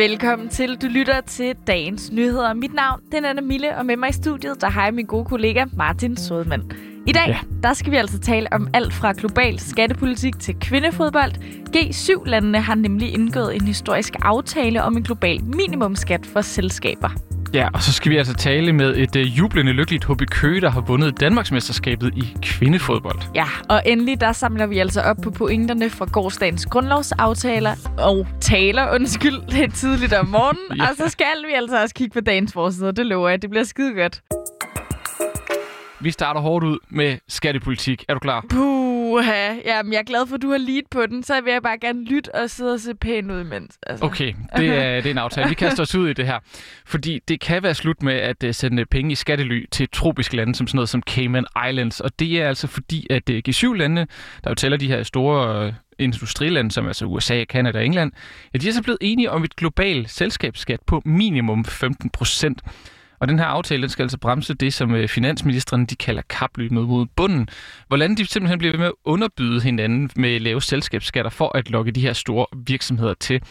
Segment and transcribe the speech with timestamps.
[0.00, 0.76] Velkommen til.
[0.76, 2.54] Du lytter til dagens nyheder.
[2.54, 5.24] Mit navn det er Mille, og med mig i studiet, der har jeg min gode
[5.24, 6.70] kollega Martin Sødman.
[7.06, 7.38] I dag, ja.
[7.62, 11.32] der skal vi altså tale om alt fra global skattepolitik til kvindefodbold.
[11.76, 17.10] G7-landene har nemlig indgået en historisk aftale om en global minimumskat for selskaber.
[17.54, 20.70] Ja, og så skal vi altså tale med et uh, jublende lykkeligt HB Køge, der
[20.70, 23.18] har vundet Danmarksmesterskabet i kvindefodbold.
[23.34, 28.94] Ja, og endelig der samler vi altså op på pointerne fra gårdsdagens grundlovsaftaler og taler,
[28.94, 30.78] undskyld, er tidligt om morgenen.
[30.78, 30.90] ja.
[30.90, 33.64] Og så skal vi altså også kigge på dagens forsider, det lover jeg, det bliver
[33.64, 34.22] skide godt.
[36.00, 38.04] Vi starter hårdt ud med skattepolitik.
[38.08, 38.44] Er du klar?
[39.10, 39.54] Puha.
[39.64, 41.22] Jamen, jeg er glad for, at du har lead på den.
[41.22, 43.78] Så vil jeg bare gerne lytte og sidde og se pæn ud imens.
[43.86, 44.04] Altså.
[44.04, 45.48] Okay, det er, det er en aftale.
[45.48, 46.38] Vi kaster os ud i det her.
[46.86, 50.54] Fordi det kan være slut med at uh, sende penge i skattely til tropiske lande,
[50.54, 52.00] som sådan noget som Cayman Islands.
[52.00, 54.06] Og det er altså fordi, at uh, G7-landene,
[54.44, 58.12] der jo tæller de her store uh, industrilande, som altså USA, Kanada og England,
[58.54, 62.62] ja, de er så blevet enige om et globalt selskabsskat på minimum 15 procent.
[63.20, 66.72] Og den her aftale, den skal altså bremse det, som øh, finansministeren de kalder kapløbet
[66.72, 67.48] mod bunden.
[67.88, 71.90] Hvordan de simpelthen bliver ved med at underbyde hinanden med lave selskabsskatter for at lokke
[71.90, 73.42] de her store virksomheder til.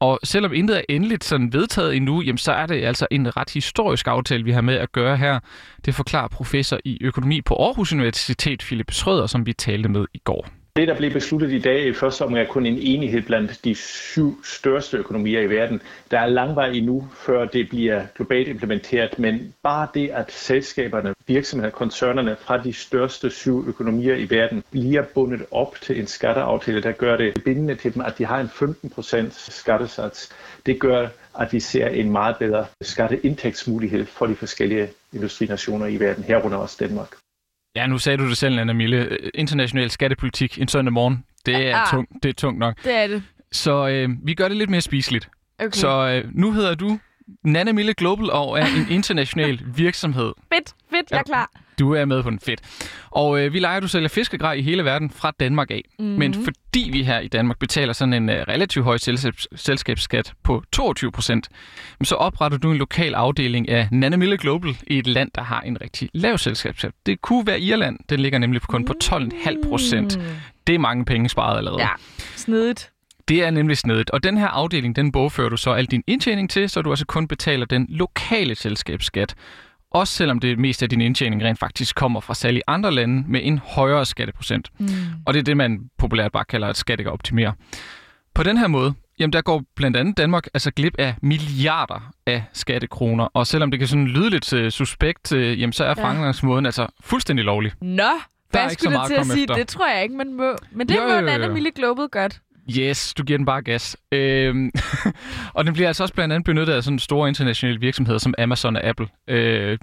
[0.00, 3.50] Og selvom intet er endeligt sådan vedtaget endnu, jamen, så er det altså en ret
[3.50, 5.40] historisk aftale, vi har med at gøre her.
[5.84, 10.18] Det forklarer professor i økonomi på Aarhus Universitet, Philip Schrøder, som vi talte med i
[10.18, 10.48] går.
[10.78, 13.74] Det, der blev besluttet i dag i første omgang, er kun en enighed blandt de
[13.74, 15.82] syv største økonomier i verden.
[16.10, 21.14] Der er lang vej endnu, før det bliver globalt implementeret, men bare det, at selskaberne,
[21.26, 26.82] virksomheder, koncernerne fra de største syv økonomier i verden bliver bundet op til en skatteaftale,
[26.82, 28.50] der gør det bindende til dem, at de har en
[28.90, 30.28] 15% skattesats,
[30.66, 36.24] det gør, at vi ser en meget bedre skatteindtægtsmulighed for de forskellige industrinationer i verden,
[36.24, 37.16] herunder også Danmark.
[37.78, 39.18] Ja, nu sagde du det selv, Anna Mille.
[39.34, 41.82] International skattepolitik en søndag morgen, det er, ja.
[41.90, 42.84] tung, det er tungt nok.
[42.84, 43.22] Det er det.
[43.52, 45.28] Så øh, vi gør det lidt mere spiseligt.
[45.58, 45.70] Okay.
[45.72, 46.98] Så øh, nu hedder du
[47.44, 50.32] Nana Mille Global og er en international virksomhed.
[50.52, 51.50] Fedt, fedt, jeg er klar.
[51.78, 52.60] Du er med på den fedt.
[53.10, 55.84] Og øh, vi leger, du sælger fiskegrej i hele verden fra Danmark af.
[55.98, 56.04] Mm.
[56.04, 60.62] Men fordi vi her i Danmark betaler sådan en uh, relativt høj selskabs- selskabsskat på
[60.72, 61.48] 22 procent,
[62.02, 65.80] så opretter du en lokal afdeling af Nanemille Global i et land, der har en
[65.80, 66.92] rigtig lav selskabsskat.
[67.06, 67.98] Det kunne være Irland.
[68.10, 70.18] Den ligger nemlig kun på 12,5 procent.
[70.18, 70.24] Mm.
[70.66, 71.80] Det er mange penge sparet allerede.
[71.82, 71.90] Ja,
[72.36, 72.90] snedigt.
[73.28, 74.10] Det er nemlig snedigt.
[74.10, 77.06] Og den her afdeling, den bogfører du så al din indtjening til, så du altså
[77.06, 79.34] kun betaler den lokale selskabsskat.
[79.90, 83.24] Også selvom det meste af din indtjening rent faktisk kommer fra salg i andre lande
[83.28, 84.70] med en højere skatteprocent.
[84.78, 84.88] Mm.
[85.26, 87.54] Og det er det, man populært bare kalder et skatteoptimere.
[88.34, 92.44] På den her måde, jamen der går blandt andet Danmark altså glip af milliarder af
[92.52, 93.24] skattekroner.
[93.24, 96.04] Og selvom det kan sådan lyde lidt uh, suspekt, uh, jamen så er ja.
[96.04, 97.72] fremgangsmåden altså fuldstændig lovlig.
[97.82, 98.02] Nå,
[98.50, 99.42] hvad skulle du til at sige?
[99.42, 99.54] Efter.
[99.54, 100.56] Det tror jeg ikke, man må.
[100.72, 101.26] Men det jo, må jo, jo.
[101.26, 102.40] Anna Mille Global godt.
[102.76, 103.96] Yes, du giver den bare gas.
[104.12, 104.70] Øhm,
[105.54, 108.76] og den bliver altså også blandt andet benyttet af sådan store internationale virksomheder som Amazon
[108.76, 109.06] og Apple.
[109.28, 109.78] Øh,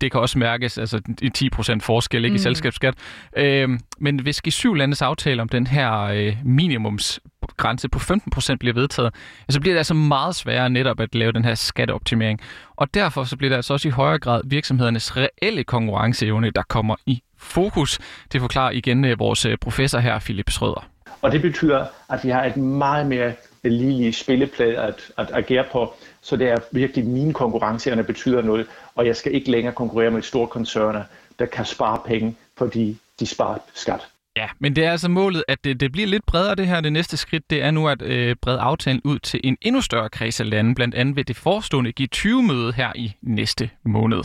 [0.00, 2.36] det kan også mærkes, altså en 10% forskel ikke, mm.
[2.36, 2.94] i selskabsskat.
[3.36, 9.14] Øhm, men hvis G7 landes aftale om den her øh, minimumsgrænse på 15% bliver vedtaget,
[9.48, 12.40] så bliver det altså meget sværere netop at lave den her skatteoptimering.
[12.76, 16.96] Og derfor så bliver det altså også i højere grad virksomhedernes reelle konkurrenceevne, der kommer
[17.06, 17.98] i fokus.
[18.32, 20.95] Det forklarer igen øh, vores øh, professor her, Philip Schrøder.
[21.22, 23.32] Og det betyder, at vi har et meget mere
[23.64, 29.06] lille spilleplade at, at agere på, så det er virkelig mine konkurrenceerne betyder noget, og
[29.06, 31.02] jeg skal ikke længere konkurrere med store koncerner,
[31.38, 34.00] der kan spare penge, fordi de sparer skat.
[34.36, 36.80] Ja, men det er altså målet, at det, det bliver lidt bredere det her.
[36.80, 40.08] Det næste skridt, det er nu at øh, brede aftalen ud til en endnu større
[40.08, 44.22] kreds af lande, blandt andet ved det forestående G20-møde her i næste måned.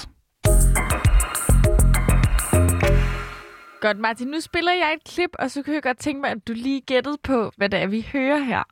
[3.82, 4.28] Godt, Martin.
[4.28, 6.82] Nu spiller jeg et klip, og så kan jeg godt tænke mig, at du lige
[6.82, 8.64] gættede på, hvad det er, vi hører her.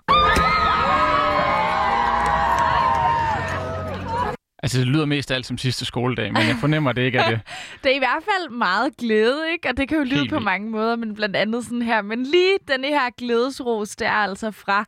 [4.64, 7.30] Altså, det lyder mest af alt som sidste skoledag, men jeg fornemmer, det ikke er
[7.30, 7.40] det.
[7.84, 9.70] det er i hvert fald meget glæde, ikke?
[9.70, 12.02] Og det kan jo lyde Helt på mange måder, men blandt andet sådan her.
[12.02, 14.86] Men lige denne her glædesros, det er altså fra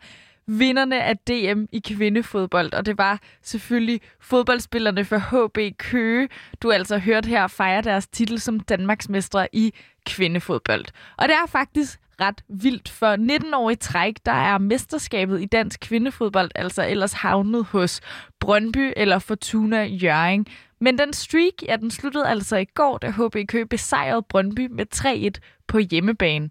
[0.59, 6.30] vinderne af DM i kvindefodbold, og det var selvfølgelig fodboldspillerne for HB Køge.
[6.62, 9.74] Du har altså hørt her fejre deres titel som Danmarksmestre i
[10.06, 10.86] kvindefodbold.
[11.18, 15.45] Og det er faktisk ret vildt, for 19 år i træk, der er mesterskabet i
[15.45, 18.01] dansk kvindefodbold altså ellers havnet hos
[18.39, 20.48] Brøndby eller Fortuna Jøring.
[20.80, 24.86] Men den streak, ja, den sluttede altså i går, da HB Køge besejrede Brøndby med
[24.95, 26.50] 3-1 på hjemmebane.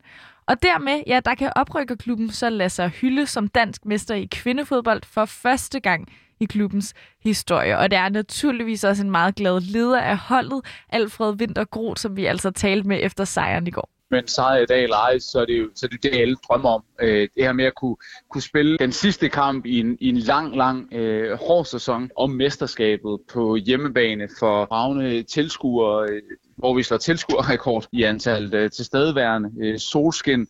[0.50, 5.02] Og dermed, ja, der kan oprykkerklubben så lade sig hylde som dansk mester i kvindefodbold
[5.05, 6.94] for første gang i klubbens
[7.25, 7.79] historie.
[7.79, 12.17] Og det er naturligvis også en meget glad leder af holdet, Alfred Winter Groth, som
[12.17, 13.88] vi altså talte med efter sejren i går.
[14.11, 16.37] men sejr i dag eller ej, så er det jo så er det, det, alle
[16.49, 16.85] drømmer om.
[17.00, 17.97] Øh, det her med at kunne,
[18.31, 22.31] kunne spille den sidste kamp i en, i en lang, lang øh, hård sæson om
[22.31, 26.23] mesterskabet på hjemmebane for ravne tilskuere, øh,
[26.61, 30.47] hvor vi slår tilskuerrekord i antallet øh, tilstedeværende, øh, solskin,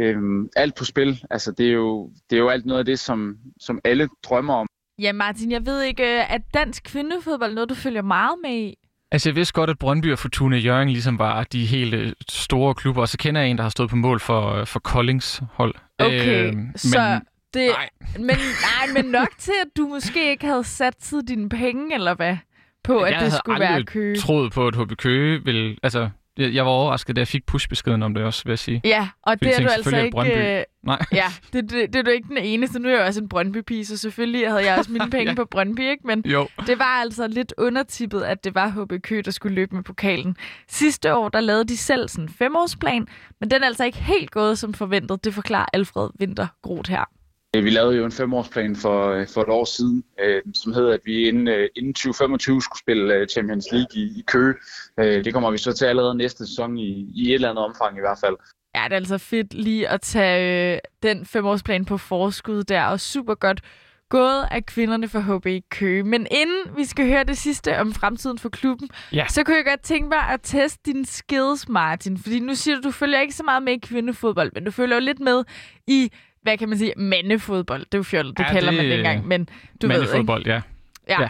[0.00, 0.16] øh,
[0.56, 1.24] alt på spil.
[1.30, 4.54] Altså, det er, jo, det er jo alt noget af det, som, som alle drømmer
[4.54, 4.66] om.
[4.98, 8.74] Ja, Martin, jeg ved ikke, øh, at dansk kvindefodbold noget, du følger meget med i?
[9.12, 12.74] Altså, jeg vidste godt, at Brøndby og Fortuna Jørgen ligesom var de helt øh, store
[12.74, 15.42] klubber, og så kender jeg en, der har stået på mål for, øh, for Koldings
[15.52, 15.74] hold.
[15.98, 16.98] Okay, øh, så...
[16.98, 17.20] Men,
[17.54, 17.88] det, nej.
[18.18, 22.14] Men, nej, men nok til, at du måske ikke havde sat tid dine penge, eller
[22.14, 22.36] hvad?
[22.84, 24.12] På, at det skulle være Køge.
[24.14, 25.76] Jeg troet på, at HB Køge ville...
[25.82, 26.08] Altså,
[26.38, 28.80] jeg var overrasket, da jeg fik pushbeskeden om det også, vil jeg sige.
[28.84, 30.10] Ja, og det er du altså ikke...
[30.10, 30.36] Brøndby.
[30.36, 31.04] Øh, Nej.
[31.12, 32.78] Ja, det, det, det er du ikke den eneste.
[32.78, 35.34] Nu er jeg også en Brøndby-pige, så selvfølgelig havde jeg også mine penge ja.
[35.34, 36.06] på Brøndby, ikke?
[36.06, 36.48] Men jo.
[36.66, 40.36] det var altså lidt undertippet, at det var HB Kø, der skulle løbe med pokalen.
[40.68, 43.08] Sidste år, der lavede de selv sådan en femårsplan,
[43.40, 45.24] men den er altså ikke helt gået som forventet.
[45.24, 47.04] Det forklarer Alfred Winter Groth her.
[47.54, 51.00] Vi lavede jo en femårsplan for, øh, for et år siden, øh, som hedder, at
[51.04, 54.54] vi inden, øh, inden 2025 skulle spille øh, Champions League i, i Køge.
[55.00, 57.96] Øh, det kommer vi så til allerede næste sæson i, i et eller andet omfang
[57.96, 58.36] i hvert fald.
[58.74, 63.00] Ja, det er altså fedt lige at tage øh, den femårsplan på forskud der, og
[63.00, 63.60] super godt
[64.08, 66.02] gået af kvinderne for HB i Køge.
[66.02, 69.26] Men inden vi skal høre det sidste om fremtiden for klubben, ja.
[69.28, 72.18] så kunne jeg godt tænke mig at teste din skills, Martin.
[72.18, 74.96] Fordi nu siger du, du følger ikke så meget med i kvindefodbold, men du følger
[74.96, 75.44] jo lidt med
[75.86, 76.10] i
[76.42, 77.80] hvad kan man sige, mandefodbold.
[77.80, 79.26] Det er jo fjollet, det ja, kalder det, man det engang.
[79.26, 79.48] Men
[79.82, 80.34] du ved, ikke?
[80.46, 80.60] ja.
[81.08, 81.28] ja.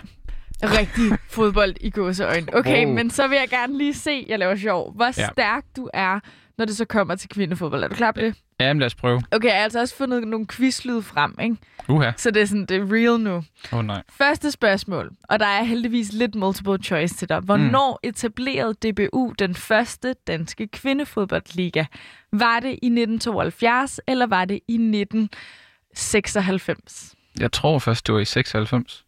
[0.62, 2.47] Rigtig fodbold i gåseøjne.
[2.53, 2.94] Okay, wow.
[2.94, 5.29] men så vil jeg gerne lige se, jeg laver sjov, hvor ja.
[5.32, 6.20] stærk du er,
[6.58, 7.84] når det så kommer til kvindefodbold.
[7.84, 8.34] Er du klar på det?
[8.60, 9.22] Ja, men lad os prøve.
[9.31, 11.56] Okay, jeg har altså også fundet nogle quizlyd frem, ikke?
[11.88, 12.10] Uha.
[12.16, 13.37] Så det er sådan, det er real nu.
[13.37, 14.02] Åh oh, nej.
[14.10, 17.40] Første spørgsmål, og der er heldigvis lidt multiple choice til dig.
[17.40, 18.08] Hvornår mm.
[18.08, 21.84] etablerede DBU den første danske kvindefodboldliga?
[22.32, 27.14] Var det i 1972, eller var det i 1996?
[27.40, 29.05] Jeg tror først, det var i 96.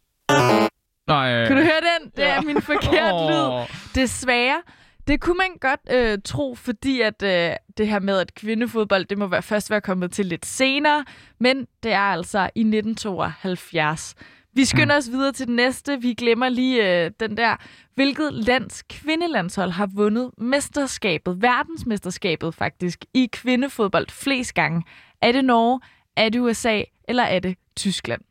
[1.07, 1.47] Nej.
[1.47, 2.11] Kan du høre den?
[2.15, 3.29] Det er min forkert oh.
[3.29, 3.65] lyd.
[3.95, 4.61] Desværre.
[5.07, 9.17] Det kunne man godt øh, tro, fordi at øh, det her med, at kvindefodbold, det
[9.17, 11.05] må være, først være kommet til lidt senere,
[11.39, 14.15] men det er altså i 1972.
[14.53, 16.01] Vi skynder os videre til den næste.
[16.01, 17.55] Vi glemmer lige øh, den der.
[17.95, 24.83] Hvilket lands kvindelandshold har vundet mesterskabet, verdensmesterskabet faktisk, i kvindefodbold flest gange?
[25.21, 25.79] Er det Norge,
[26.17, 28.21] er det USA, eller er det Tyskland?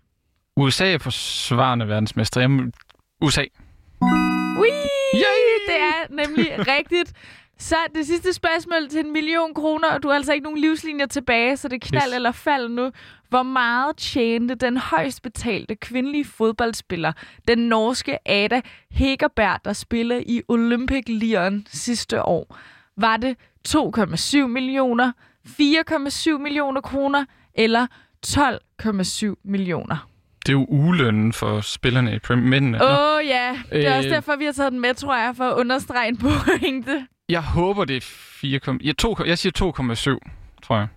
[0.56, 2.40] USA er forsvarende verdensmester.
[2.40, 2.72] Jamen,
[3.20, 3.44] USA.
[5.84, 7.12] Er nemlig rigtigt.
[7.58, 11.06] Så det sidste spørgsmål til en million kroner, og du har altså ikke nogen livslinjer
[11.06, 12.14] tilbage, så det knald yes.
[12.14, 12.90] eller fald nu.
[13.28, 17.12] Hvor meget tjente den højst betalte kvindelige fodboldspiller,
[17.48, 18.60] den norske Ada
[18.90, 22.58] Hegerberg, der spiller i Olympic Lyon sidste år?
[22.96, 23.36] Var det
[23.68, 25.12] 2,7 millioner,
[25.46, 27.86] 4,7 millioner kroner eller
[28.26, 30.13] 12,7 millioner?
[30.46, 32.84] Det er jo ugelønnen for spillerne i Premier Mændene.
[32.84, 35.34] Åh oh, ja, det er øh, også derfor, vi har taget den med, tror jeg,
[35.36, 37.06] for at understrege en pointe.
[37.28, 39.72] Jeg håber, det er 4, jeg, to, jeg siger
[40.18, 40.18] 2,7,
[40.62, 40.88] tror jeg.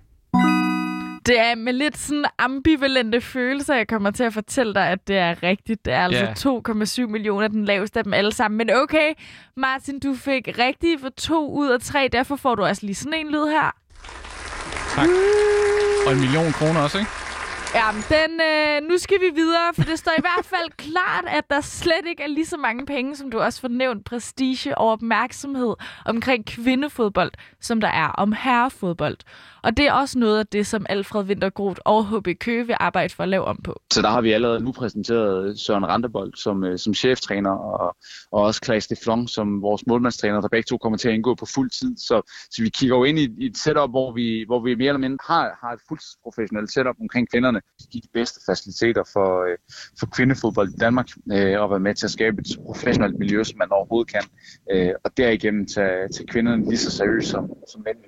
[1.26, 5.18] Det er med lidt sådan ambivalente følelser, jeg kommer til at fortælle dig, at det
[5.18, 5.86] er rigtigt.
[5.86, 7.06] Det er altså yeah.
[7.06, 8.58] 2,7 millioner, den laveste af dem alle sammen.
[8.58, 9.14] Men okay,
[9.58, 13.20] Martin, du fik rigtigt for to ud af tre, derfor får du også lige sådan
[13.20, 13.76] en lyd her.
[14.96, 15.08] Tak.
[16.08, 17.12] Og en million kroner også, ikke?
[17.74, 21.44] Ja, den, øh, nu skal vi videre, for det står i hvert fald klart, at
[21.50, 24.88] der slet ikke er lige så mange penge, som du også får nævnt, prestige og
[24.88, 27.32] opmærksomhed omkring kvindefodbold,
[27.62, 29.18] som der er om herrefodbold.
[29.64, 33.14] Og det er også noget af det, som Alfred Wintergroth og HB Køge vil arbejde
[33.14, 33.82] for at lave om på.
[33.94, 37.96] Så der har vi allerede nu præsenteret Søren Randebold som, øh, som cheftræner, og,
[38.32, 41.36] og også Klaas de Flong som vores målmandstræner, der begge to kommer til at indgå
[41.36, 41.98] på fuld tid.
[41.98, 42.22] Så,
[42.52, 45.00] så vi kigger jo ind i, i et setup, hvor vi, hvor vi mere eller
[45.00, 49.58] mindre har, har et fuldt professionelt setup omkring kvinderne give de bedste faciliteter for, øh,
[50.00, 53.58] for kvindefodbold i Danmark, øh, og være med til at skabe et professionelt miljø, som
[53.58, 54.24] man overhovedet kan.
[54.72, 58.08] Øh, og derigennem tage, tage kvinderne lige så seriøst som, som mændene.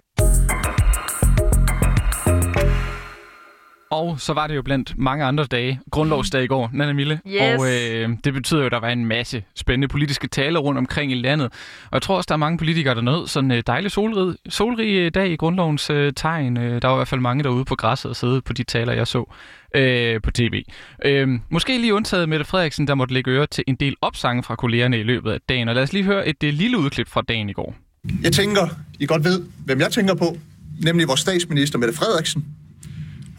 [3.91, 7.19] Og så var det jo blandt mange andre dage, grundlovsdag i går, Nana Mille.
[7.27, 7.59] Yes.
[7.59, 11.11] Og øh, det betyder jo, at der var en masse spændende politiske taler rundt omkring
[11.11, 11.45] i landet.
[11.83, 14.35] Og jeg tror også, der er mange politikere, der nåede sådan en øh, dejlig solrig,
[14.49, 16.57] solrig øh, dag i grundlovens øh, tegn.
[16.57, 18.93] Øh, der var i hvert fald mange derude på græsset og sidde på de taler,
[18.93, 19.33] jeg så
[19.75, 20.63] øh, på tv.
[21.05, 24.55] Øh, måske lige undtaget Mette Frederiksen, der måtte lægge øre til en del opsange fra
[24.55, 25.69] kollegerne i løbet af dagen.
[25.69, 27.75] Og lad os lige høre et det lille udklip fra dagen i går.
[28.23, 28.67] Jeg tænker,
[28.99, 30.37] I godt ved, hvem jeg tænker på,
[30.83, 32.45] nemlig vores statsminister Mette Frederiksen,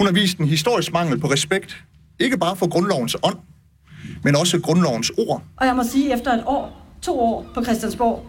[0.00, 1.84] hun har vist en historisk mangel på respekt,
[2.18, 3.36] ikke bare for grundlovens ånd,
[4.24, 5.42] men også grundlovens ord.
[5.56, 8.26] Og jeg må sige, efter et år, to år på Christiansborg,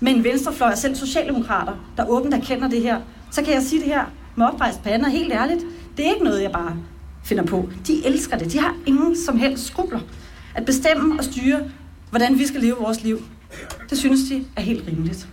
[0.00, 3.00] med en venstrefløj og selv socialdemokrater, der åbent erkender det her,
[3.30, 4.04] så kan jeg sige det her
[4.36, 5.64] med oprejst pande, og helt ærligt,
[5.96, 6.76] det er ikke noget, jeg bare
[7.24, 7.68] finder på.
[7.86, 8.52] De elsker det.
[8.52, 10.00] De har ingen som helst skrubler.
[10.54, 11.60] At bestemme og styre,
[12.10, 13.22] hvordan vi skal leve vores liv,
[13.90, 15.28] det synes de er helt rimeligt.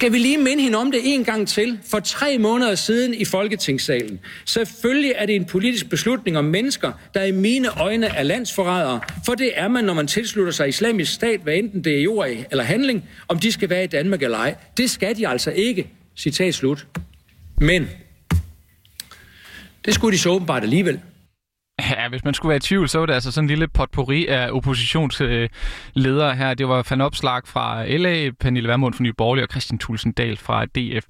[0.00, 1.78] Skal vi lige minde hende om det en gang til?
[1.90, 4.20] For tre måneder siden i Folketingssalen.
[4.44, 9.00] Selvfølgelig er det en politisk beslutning om mennesker, der i mine øjne er landsforrædere.
[9.26, 12.28] For det er man, når man tilslutter sig islamisk stat, hvad enten det er jord
[12.50, 14.54] eller handling, om de skal være i Danmark eller ej.
[14.76, 15.88] Det skal de altså ikke.
[16.16, 16.86] Citat slut.
[17.58, 17.88] Men
[19.84, 21.00] det skulle de så åbenbart alligevel.
[22.10, 24.50] Hvis man skulle være i tvivl, så var det altså sådan en lille potpourri af
[24.50, 26.54] oppositionsledere her.
[26.54, 30.36] Det var Van Opslag fra LA, Pernille Vermund fra Nye Borgerlige og Christian Thulsen Dahl
[30.36, 31.04] fra DF.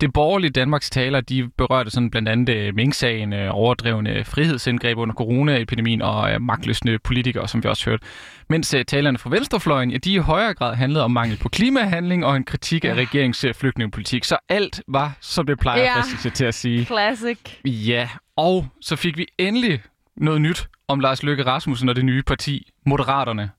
[0.00, 5.14] Det borgerlige Danmarks taler, de berørte sådan blandt andet øh, Mink-sagen, øh, overdrevne frihedsindgreb under
[5.14, 8.04] coronaepidemien og øh, magtløsende politikere, som vi også hørte.
[8.48, 12.36] Mens talerne fra Venstrefløjen, ja, de i højere grad handlede om mangel på klimahandling og
[12.36, 14.24] en kritik af regeringens flygtningepolitik.
[14.24, 16.02] Så alt var, som det plejer ja.
[16.22, 16.84] sig til at sige.
[16.84, 17.38] Classic.
[17.64, 19.82] Ja, og så fik vi endelig
[20.16, 23.50] noget nyt om Lars Løkke Rasmussen og det nye parti, Moderaterne.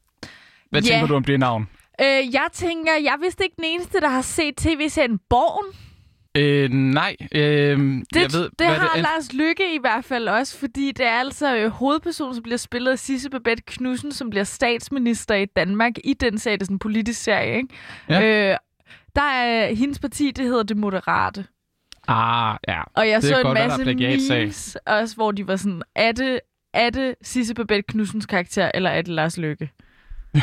[0.69, 0.87] Hvad yeah.
[0.87, 1.69] tænker du om det navn?
[2.01, 5.75] Øh, jeg tænker, jeg er vist ikke den eneste, der har set tv-serien Borgen.
[6.37, 7.15] Øh, nej.
[7.31, 7.79] Øh,
[8.13, 11.19] det jeg ved, det har det Lars Lykke i hvert fald også, fordi det er
[11.19, 15.93] altså øh, hovedpersonen, som bliver spillet af Sisse Babette Knudsen, som bliver statsminister i Danmark
[16.03, 16.57] i den serie.
[16.57, 17.69] Det er sådan en politisk serie, ikke?
[18.09, 18.51] Ja.
[18.51, 18.57] Øh,
[19.15, 21.45] der er hendes parti, det hedder Det Moderate.
[22.07, 22.81] Ah, ja.
[22.95, 26.39] Og jeg det så en godt, masse memes også, hvor de var sådan, er det,
[26.73, 29.69] er det Sisse Babette Knudsens karakter, eller er det Lars Lykke?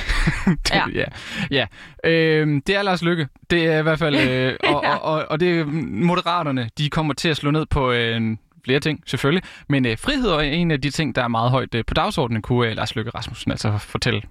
[0.46, 0.84] det, ja.
[0.94, 1.04] ja.
[1.50, 1.66] ja.
[2.10, 3.28] Øhm, det er Lars Lykke.
[3.50, 4.14] Det er i hvert fald...
[4.14, 4.96] Øh, og, ja.
[4.96, 8.80] og, og, og det er moderaterne, de kommer til at slå ned på øh, flere
[8.80, 9.42] ting, selvfølgelig.
[9.68, 12.42] Men øh, frihed er en af de ting, der er meget højt øh, på dagsordenen,
[12.42, 14.22] kunne øh, Lars Lykke Rasmussen altså fortælle.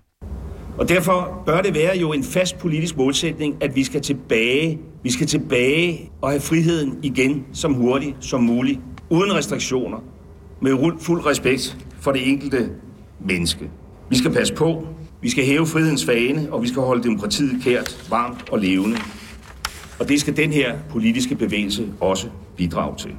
[0.77, 4.79] Og derfor bør det være jo en fast politisk målsætning, at vi skal tilbage.
[5.03, 9.97] Vi skal tilbage og have friheden igen som hurtigt som muligt, uden restriktioner,
[10.61, 12.69] med fuld respekt for det enkelte
[13.27, 13.69] menneske.
[14.09, 14.87] Vi skal passe på,
[15.21, 18.97] vi skal hæve frihedens fane, og vi skal holde demokratiet kært, varmt og levende.
[19.99, 22.27] Og det skal den her politiske bevægelse også
[22.57, 23.11] bidrage til.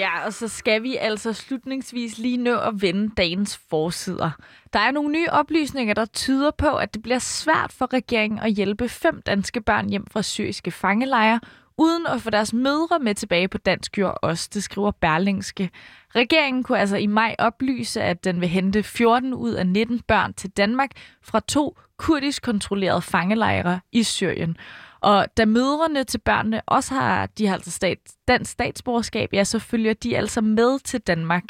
[0.00, 4.30] Ja, og så skal vi altså slutningsvis lige nå at vende dagens forsider.
[4.72, 8.52] Der er nogle nye oplysninger, der tyder på, at det bliver svært for regeringen at
[8.52, 11.40] hjælpe fem danske børn hjem fra syriske fangelejre,
[11.78, 15.70] uden at få deres mødre med tilbage på dansk jord også, det skriver Berlingske.
[16.14, 20.34] Regeringen kunne altså i maj oplyse, at den vil hente 14 ud af 19 børn
[20.34, 20.90] til Danmark
[21.22, 24.56] fra to kurdisk kontrollerede fangelejre i Syrien.
[25.00, 29.58] Og da mødrene til børnene også har, de har altså stat, dansk statsborgerskab, ja, så
[29.58, 31.44] følger de altså med til Danmark.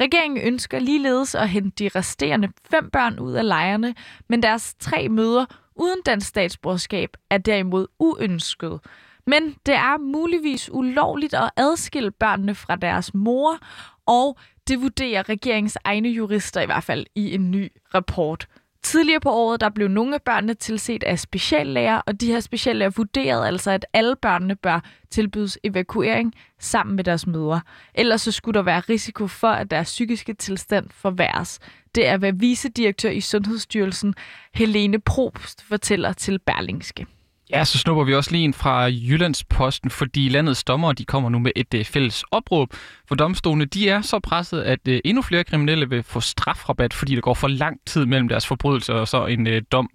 [0.00, 3.94] Regeringen ønsker ligeledes at hente de resterende fem børn ud af lejrene,
[4.28, 8.80] men deres tre møder uden dansk statsborgerskab er derimod uønsket.
[9.26, 13.58] Men det er muligvis ulovligt at adskille børnene fra deres mor,
[14.06, 14.38] og
[14.68, 18.46] det vurderer regeringens egne jurister i hvert fald i en ny rapport.
[18.82, 22.90] Tidligere på året der blev nogle af børnene tilset af speciallæger, og de her speciallæger
[22.90, 27.60] vurderede altså, at alle børnene bør tilbydes evakuering sammen med deres mødre.
[27.94, 31.58] Ellers så skulle der være risiko for, at deres psykiske tilstand forværres.
[31.94, 34.14] Det er, hvad vicedirektør i Sundhedsstyrelsen
[34.54, 37.06] Helene Probst fortæller til Berlingske.
[37.52, 41.38] Ja, så snupper vi også lige en fra Jyllandsposten, fordi landets dommer de kommer nu
[41.38, 42.68] med et øh, fælles opråb.
[43.08, 47.14] For domstolene de er så presset, at øh, endnu flere kriminelle vil få strafrabat, fordi
[47.14, 49.90] der går for lang tid mellem deres forbrydelser og så en øh, dom.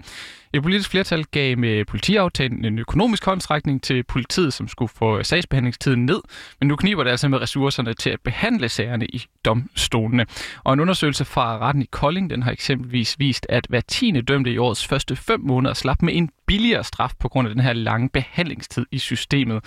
[0.56, 6.06] Et politisk flertal gav med politiaftalen en økonomisk håndstrækning til politiet, som skulle få sagsbehandlingstiden
[6.06, 6.22] ned,
[6.60, 10.26] men nu kniber det altså med ressourcerne til at behandle sagerne i domstolene.
[10.64, 14.52] Og en undersøgelse fra retten i Kolding, den har eksempelvis vist, at hver tiende dømte
[14.52, 17.74] i årets første fem måneder slap med en billigere straf på grund af den her
[17.74, 19.64] lange behandlingstid i systemet.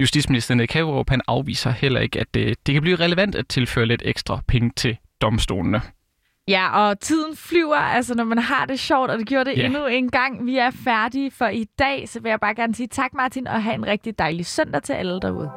[0.00, 0.72] Justitsminister Nick
[1.08, 4.70] han afviser heller ikke, at det, det kan blive relevant at tilføre lidt ekstra penge
[4.76, 5.80] til domstolene.
[6.50, 9.66] Ja, og tiden flyver, altså når man har det sjovt, og det gjorde det yeah.
[9.66, 10.46] endnu en gang.
[10.46, 13.62] Vi er færdige for i dag, så vil jeg bare gerne sige tak Martin, og
[13.62, 15.50] have en rigtig dejlig søndag til alle derude.